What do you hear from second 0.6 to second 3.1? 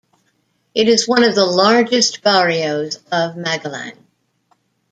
It is one of the largest barrios